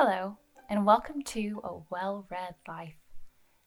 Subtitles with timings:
[0.00, 0.38] Hello,
[0.70, 3.00] and welcome to A Well Read Life.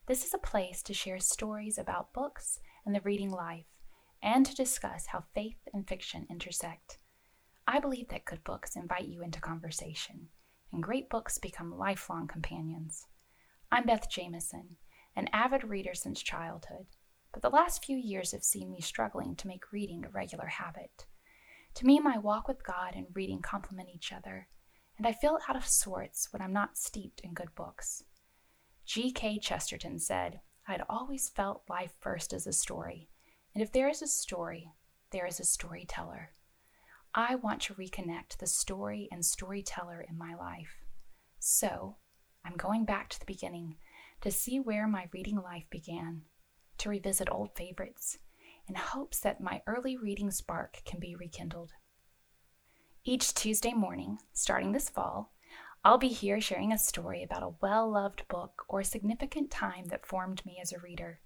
[0.07, 3.65] This is a place to share stories about books and the reading life,
[4.23, 6.99] and to discuss how faith and fiction intersect.
[7.67, 10.29] I believe that good books invite you into conversation,
[10.71, 13.07] and great books become lifelong companions.
[13.69, 14.77] I'm Beth Jameson,
[15.17, 16.85] an avid reader since childhood,
[17.33, 21.07] but the last few years have seen me struggling to make reading a regular habit.
[21.73, 24.47] To me, my walk with God and reading complement each other,
[25.01, 28.03] and I feel out of sorts when I'm not steeped in good books.
[28.85, 29.39] G.K.
[29.39, 33.09] Chesterton said, I'd always felt life first as a story,
[33.55, 34.69] and if there is a story,
[35.11, 36.33] there is a storyteller.
[37.15, 40.83] I want to reconnect the story and storyteller in my life.
[41.39, 41.95] So,
[42.45, 43.77] I'm going back to the beginning
[44.21, 46.25] to see where my reading life began,
[46.77, 48.19] to revisit old favorites,
[48.67, 51.71] in hopes that my early reading spark can be rekindled.
[53.03, 55.33] Each Tuesday morning, starting this fall,
[55.83, 59.85] I'll be here sharing a story about a well loved book or a significant time
[59.87, 61.19] that formed me as a reader,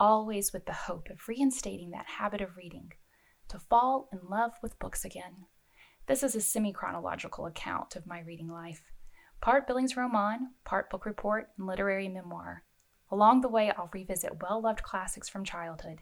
[0.00, 2.92] always with the hope of reinstating that habit of reading,
[3.46, 5.46] to fall in love with books again.
[6.08, 8.82] This is a semi chronological account of my reading life
[9.40, 12.64] part Bildungsroman, part book report, and literary memoir.
[13.12, 16.00] Along the way, I'll revisit well loved classics from childhood,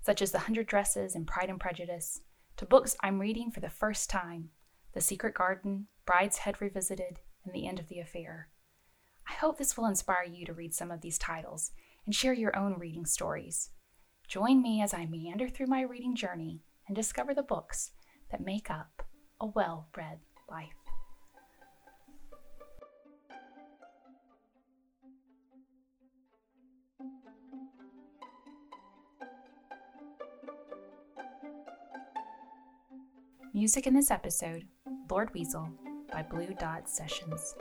[0.00, 2.22] such as The Hundred Dresses and Pride and Prejudice,
[2.58, 4.50] to books I'm reading for the first time
[4.92, 8.48] The Secret Garden, Brideshead Revisited, and The End of the Affair.
[9.28, 11.70] I hope this will inspire you to read some of these titles
[12.04, 13.70] and share your own reading stories.
[14.26, 17.92] Join me as I meander through my reading journey and discover the books
[18.32, 19.04] that make up
[19.40, 20.18] a well read
[20.50, 20.87] life.
[33.58, 34.62] Music in this episode
[35.10, 35.68] Lord Weasel
[36.12, 37.56] by Blue Dot Sessions.